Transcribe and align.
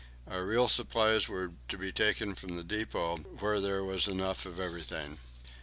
Our 0.27 0.43
real 0.43 0.67
supplies 0.67 1.29
were 1.29 1.51
to 1.69 1.77
be 1.77 1.91
taken 1.91 2.33
from 2.33 2.57
the 2.57 2.63
depot, 2.63 3.17
where 3.17 3.61
there 3.61 3.83
was 3.83 4.07
enough 4.07 4.47
of 4.47 4.59
everything. 4.59 5.19